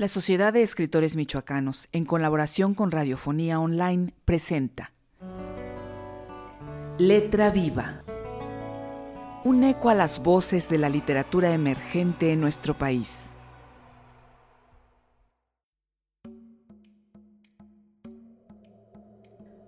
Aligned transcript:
La 0.00 0.08
Sociedad 0.08 0.54
de 0.54 0.62
Escritores 0.62 1.14
Michoacanos, 1.14 1.86
en 1.92 2.06
colaboración 2.06 2.72
con 2.72 2.90
Radiofonía 2.90 3.60
Online, 3.60 4.14
presenta 4.24 4.94
Letra 6.96 7.50
Viva. 7.50 8.02
Un 9.44 9.62
eco 9.62 9.90
a 9.90 9.94
las 9.94 10.22
voces 10.22 10.70
de 10.70 10.78
la 10.78 10.88
literatura 10.88 11.52
emergente 11.52 12.32
en 12.32 12.40
nuestro 12.40 12.78
país. 12.78 13.34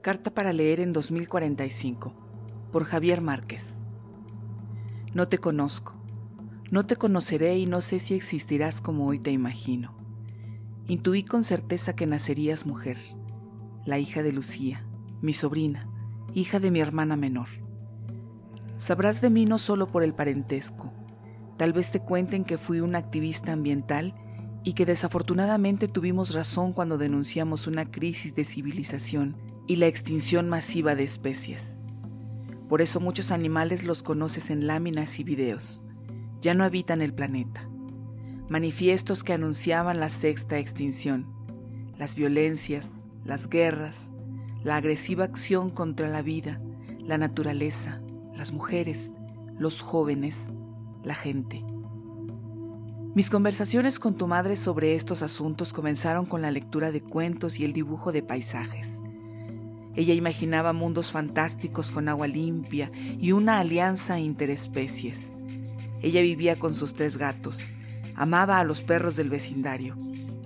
Carta 0.00 0.32
para 0.32 0.54
leer 0.54 0.80
en 0.80 0.94
2045, 0.94 2.14
por 2.72 2.84
Javier 2.84 3.20
Márquez. 3.20 3.84
No 5.12 5.28
te 5.28 5.36
conozco, 5.36 5.92
no 6.70 6.86
te 6.86 6.96
conoceré 6.96 7.58
y 7.58 7.66
no 7.66 7.82
sé 7.82 8.00
si 8.00 8.14
existirás 8.14 8.80
como 8.80 9.06
hoy 9.06 9.18
te 9.18 9.30
imagino 9.30 10.02
Intuí 10.86 11.22
con 11.22 11.44
certeza 11.44 11.96
que 11.96 12.06
nacerías 12.06 12.66
mujer, 12.66 12.98
la 13.86 13.98
hija 13.98 14.22
de 14.22 14.32
Lucía, 14.32 14.86
mi 15.22 15.32
sobrina, 15.32 15.88
hija 16.34 16.60
de 16.60 16.70
mi 16.70 16.80
hermana 16.80 17.16
menor. 17.16 17.48
Sabrás 18.76 19.22
de 19.22 19.30
mí 19.30 19.46
no 19.46 19.58
solo 19.58 19.86
por 19.86 20.02
el 20.02 20.12
parentesco, 20.12 20.92
tal 21.56 21.72
vez 21.72 21.90
te 21.90 22.00
cuenten 22.00 22.44
que 22.44 22.58
fui 22.58 22.80
una 22.80 22.98
activista 22.98 23.52
ambiental 23.52 24.14
y 24.62 24.74
que 24.74 24.84
desafortunadamente 24.84 25.88
tuvimos 25.88 26.34
razón 26.34 26.74
cuando 26.74 26.98
denunciamos 26.98 27.66
una 27.66 27.90
crisis 27.90 28.34
de 28.34 28.44
civilización 28.44 29.38
y 29.66 29.76
la 29.76 29.86
extinción 29.86 30.50
masiva 30.50 30.94
de 30.94 31.04
especies. 31.04 31.78
Por 32.68 32.82
eso 32.82 33.00
muchos 33.00 33.30
animales 33.30 33.84
los 33.84 34.02
conoces 34.02 34.50
en 34.50 34.66
láminas 34.66 35.18
y 35.18 35.24
videos. 35.24 35.82
Ya 36.42 36.52
no 36.52 36.62
habitan 36.62 37.00
el 37.00 37.14
planeta 37.14 37.70
manifiestos 38.48 39.24
que 39.24 39.32
anunciaban 39.32 40.00
la 40.00 40.08
sexta 40.08 40.58
extinción, 40.58 41.26
las 41.98 42.14
violencias, 42.14 43.06
las 43.24 43.48
guerras, 43.48 44.12
la 44.62 44.76
agresiva 44.76 45.24
acción 45.24 45.70
contra 45.70 46.08
la 46.08 46.22
vida, 46.22 46.58
la 46.98 47.18
naturaleza, 47.18 48.00
las 48.36 48.52
mujeres, 48.52 49.12
los 49.58 49.80
jóvenes, 49.80 50.52
la 51.02 51.14
gente. 51.14 51.64
Mis 53.14 53.30
conversaciones 53.30 53.98
con 53.98 54.16
tu 54.16 54.26
madre 54.26 54.56
sobre 54.56 54.96
estos 54.96 55.22
asuntos 55.22 55.72
comenzaron 55.72 56.26
con 56.26 56.42
la 56.42 56.50
lectura 56.50 56.90
de 56.90 57.00
cuentos 57.00 57.60
y 57.60 57.64
el 57.64 57.72
dibujo 57.72 58.10
de 58.10 58.22
paisajes. 58.22 59.00
Ella 59.94 60.14
imaginaba 60.14 60.72
mundos 60.72 61.12
fantásticos 61.12 61.92
con 61.92 62.08
agua 62.08 62.26
limpia 62.26 62.90
y 63.20 63.30
una 63.30 63.60
alianza 63.60 64.18
interespecies. 64.18 65.36
Ella 66.02 66.20
vivía 66.22 66.56
con 66.56 66.74
sus 66.74 66.94
tres 66.94 67.16
gatos, 67.16 67.72
Amaba 68.14 68.58
a 68.58 68.64
los 68.64 68.82
perros 68.82 69.16
del 69.16 69.30
vecindario, 69.30 69.96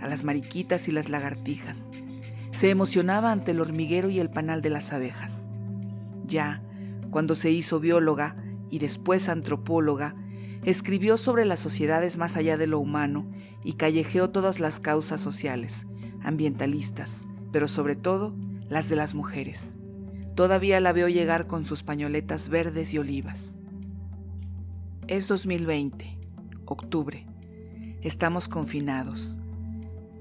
a 0.01 0.07
las 0.07 0.25
mariquitas 0.25 0.89
y 0.89 0.93
las 0.93 1.09
lagartijas. 1.09 1.85
Se 2.51 2.71
emocionaba 2.71 3.31
ante 3.31 3.51
el 3.51 3.61
hormiguero 3.61 4.11
y 4.11 4.21
el 4.21 4.31
panal 4.31 4.63
de 4.63 4.71
las 4.71 4.93
abejas. 4.93 5.47
Ya, 6.27 6.63
cuando 7.11 7.35
se 7.35 7.51
hizo 7.51 7.81
bióloga 7.81 8.37
y 8.71 8.79
después 8.79 9.29
antropóloga, 9.29 10.15
escribió 10.65 11.17
sobre 11.17 11.45
las 11.45 11.61
sociedades 11.61 12.19
más 12.19 12.37
allá 12.37 12.57
de 12.57 12.67
lo 12.67 12.79
humano 12.79 13.29
y 13.65 13.75
callejeó 13.75 14.31
todas 14.31 14.61
las 14.61 14.81
causas 14.81 15.21
sociales, 15.21 15.87
ambientalistas, 16.23 17.29
pero 17.53 17.69
sobre 17.69 17.97
todo 17.97 18.35
las 18.69 18.89
de 18.89 18.97
las 18.97 19.15
mujeres. 19.15 19.79
Todavía 20.35 20.81
la 20.81 20.93
veo 20.93 21.09
llegar 21.09 21.47
con 21.47 21.65
sus 21.65 21.83
pañoletas 21.83 22.49
verdes 22.49 22.95
y 22.95 22.99
olivas. 22.99 23.61
Es 25.07 25.27
2020, 25.27 26.19
octubre. 26.67 27.27
Estamos 28.03 28.49
confinados. 28.49 29.41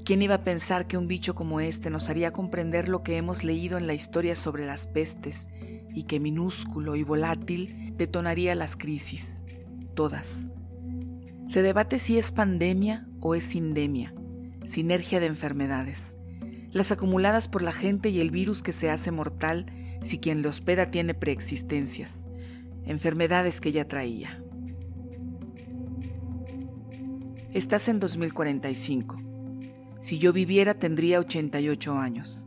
¿Quién 0.03 0.23
iba 0.23 0.36
a 0.36 0.44
pensar 0.44 0.88
que 0.88 0.97
un 0.97 1.08
bicho 1.08 1.36
como 1.36 1.59
este 1.59 1.92
nos 1.92 2.09
haría 2.09 2.33
comprender 2.33 2.89
lo 2.89 3.03
que 3.03 3.17
hemos 3.17 3.44
leído 3.44 3.78
en 3.78 3.86
la 3.86 3.94
historia 3.94 4.36
sobre 4.36 4.66
las 4.66 4.88
pestes 4.88 5.47
y 5.94 6.03
que 6.03 6.20
minúsculo 6.20 6.95
y 6.95 7.03
volátil 7.03 7.93
detonaría 7.95 8.55
las 8.55 8.77
crisis? 8.77 9.43
Todas. 9.93 10.49
Se 11.48 11.61
debate 11.61 11.99
si 11.99 12.17
es 12.17 12.32
pandemia 12.32 13.05
o 13.20 13.36
es 13.36 13.43
sindemia, 13.43 14.11
sinergia 14.65 15.20
de 15.20 15.27
enfermedades, 15.27 16.17
las 16.71 16.92
acumuladas 16.92 17.48
por 17.48 17.61
la 17.61 17.73
gente 17.73 18.09
y 18.09 18.21
el 18.21 18.32
virus 18.32 18.64
que 18.64 18.73
se 18.73 18.89
hace 18.89 19.11
mortal 19.11 19.67
si 20.02 20.17
quien 20.17 20.42
le 20.42 20.49
hospeda 20.49 20.89
tiene 20.89 21.14
preexistencias, 21.14 22.27
enfermedades 22.88 23.61
que 23.61 23.71
ya 23.71 23.88
traía. 23.88 24.42
Estás 27.58 27.88
en 27.88 28.00
2045. 28.00 29.18
Si 30.00 30.20
yo 30.20 30.32
viviera 30.32 30.76
tendría 30.76 31.20
88 31.20 31.98
años. 31.98 32.45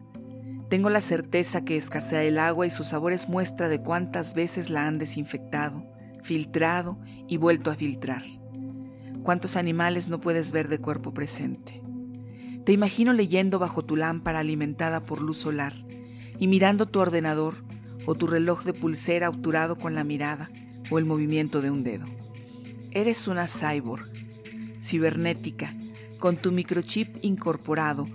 Tengo 0.69 0.89
la 0.89 1.01
certeza 1.01 1.65
que 1.65 1.77
escasea 1.77 2.23
el 2.23 2.39
agua 2.39 2.69
y 2.69 2.71
sus 2.71 2.87
sabores 2.87 3.29
muestra 3.29 3.69
de 3.69 3.83
cuántas 3.83 4.35
veces 4.35 4.71
la 4.71 4.87
han 4.87 4.99
desinfectado, 4.99 5.85
filtrado 6.23 6.97
y 7.27 7.39
vuelto 7.39 7.73
a 7.73 7.75
filtrar. 7.75 8.23
Cuántos 9.25 9.57
animales 9.57 10.07
no 10.07 10.21
puedes 10.21 10.53
ver 10.53 10.69
de 10.69 10.79
cuerpo 10.79 11.13
presente. 11.13 11.83
Te 12.65 12.71
imagino 12.71 13.13
leyendo 13.13 13.59
bajo 13.59 13.85
tu 13.85 13.97
lámpara 13.97 14.39
alimentada 14.39 15.07
por 15.07 15.23
luz 15.23 15.39
solar 15.39 15.73
y 16.39 16.47
mirando 16.47 16.87
tu 16.87 17.01
ordenador 17.01 17.65
o 18.07 18.15
tu 18.15 18.29
reloj 18.29 18.63
de 18.63 18.75
pulsera 18.75 19.29
obturado 19.29 19.77
con 19.77 19.97
la 19.97 20.05
mirada 20.05 20.51
o 20.89 21.01
el 21.01 21.05
movimiento 21.05 21.61
de 21.63 21.73
un 21.73 21.83
dedo. 21.83 22.05
Eres 22.93 23.27
una 23.27 23.49
cyborg 23.49 24.30
cibernética, 24.81 25.75
con 26.19 26.37
tu 26.37 26.53
microchip 26.53 27.17
incorporado, 27.23 28.07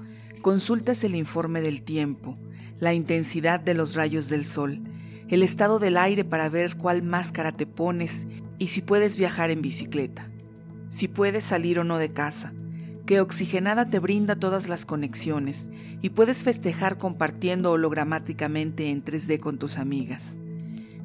consultas 0.42 1.03
el 1.03 1.16
informe 1.16 1.62
del 1.62 1.81
tiempo, 1.81 2.36
la 2.80 2.94
intensidad 2.94 3.59
de 3.59 3.74
los 3.74 3.96
rayos 3.96 4.30
del 4.30 4.46
sol, 4.46 4.81
el 5.28 5.44
estado 5.44 5.80
del 5.80 5.98
aire 5.98 6.24
para 6.24 6.50
ver 6.50 6.78
cuál 6.78 7.02
máscara 7.02 7.52
te 7.52 7.66
pones 7.66 8.28
y 8.59 8.68
si 8.68 8.81
puedes 8.81 9.18
viajar 9.18 9.50
en 9.50 9.62
bicicleta, 9.62 10.30
si 10.90 11.08
puedes 11.08 11.44
salir 11.44 11.80
o 11.80 11.84
no 11.84 11.98
de 11.98 12.14
casa, 12.14 12.53
que 13.06 13.22
Oxigenada 13.22 13.90
te 13.90 14.00
brinda 14.00 14.36
todas 14.36 14.68
las 14.68 14.86
conexiones 14.86 15.70
y 16.02 16.09
puedes 16.09 16.44
festejar 16.44 16.97
compartiendo 16.97 17.72
hologramáticamente 17.72 18.90
en 18.90 19.03
3D 19.03 19.40
con 19.40 19.58
tus 19.59 19.78
amigas. 19.78 20.40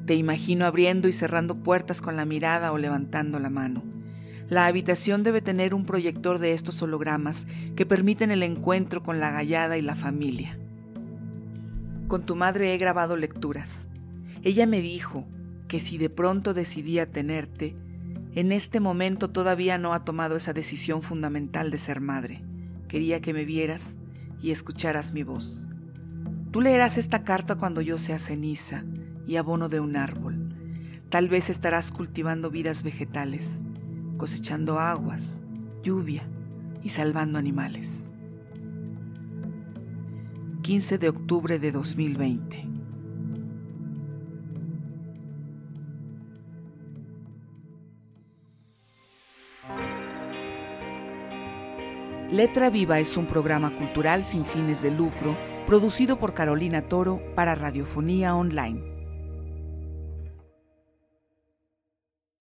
Te 0.05 0.15
imagino 0.15 0.65
abriendo 0.65 1.07
y 1.07 1.13
cerrando 1.13 1.55
puertas 1.55 2.01
con 2.01 2.15
la 2.15 2.25
mirada 2.25 2.71
o 2.71 2.77
levantando 2.77 3.37
la 3.37 3.49
mano. 3.49 3.83
La 4.51 4.65
habitación 4.65 5.23
debe 5.23 5.39
tener 5.39 5.73
un 5.73 5.85
proyector 5.85 6.37
de 6.37 6.51
estos 6.51 6.81
hologramas 6.81 7.47
que 7.77 7.85
permiten 7.85 8.31
el 8.31 8.43
encuentro 8.43 9.01
con 9.01 9.21
la 9.21 9.31
gallada 9.31 9.77
y 9.77 9.81
la 9.81 9.95
familia. 9.95 10.59
Con 12.09 12.25
tu 12.25 12.35
madre 12.35 12.73
he 12.73 12.77
grabado 12.77 13.15
lecturas. 13.15 13.87
Ella 14.43 14.67
me 14.67 14.81
dijo 14.81 15.25
que 15.69 15.79
si 15.79 15.97
de 15.97 16.09
pronto 16.09 16.53
decidía 16.53 17.05
tenerte, 17.05 17.77
en 18.35 18.51
este 18.51 18.81
momento 18.81 19.29
todavía 19.29 19.77
no 19.77 19.93
ha 19.93 20.03
tomado 20.03 20.35
esa 20.35 20.51
decisión 20.51 21.01
fundamental 21.01 21.71
de 21.71 21.77
ser 21.77 22.01
madre. 22.01 22.43
Quería 22.89 23.21
que 23.21 23.31
me 23.33 23.45
vieras 23.45 23.99
y 24.41 24.51
escucharas 24.51 25.13
mi 25.13 25.23
voz. 25.23 25.65
Tú 26.51 26.59
leerás 26.59 26.97
esta 26.97 27.23
carta 27.23 27.55
cuando 27.55 27.79
yo 27.79 27.97
sea 27.97 28.19
ceniza 28.19 28.83
y 29.25 29.37
abono 29.37 29.69
de 29.69 29.79
un 29.79 29.95
árbol. 29.95 30.53
Tal 31.07 31.29
vez 31.29 31.49
estarás 31.49 31.93
cultivando 31.93 32.49
vidas 32.49 32.83
vegetales 32.83 33.63
cosechando 34.21 34.77
aguas, 34.77 35.41
lluvia 35.81 36.21
y 36.83 36.89
salvando 36.89 37.39
animales. 37.39 38.13
15 40.61 40.99
de 40.99 41.09
octubre 41.09 41.57
de 41.57 41.71
2020. 41.71 42.67
Letra 52.29 52.69
Viva 52.69 52.99
es 52.99 53.17
un 53.17 53.25
programa 53.25 53.75
cultural 53.75 54.23
sin 54.23 54.45
fines 54.45 54.83
de 54.83 54.91
lucro 54.91 55.35
producido 55.65 56.19
por 56.19 56.35
Carolina 56.35 56.83
Toro 56.83 57.19
para 57.33 57.55
Radiofonía 57.55 58.35
Online. 58.35 58.90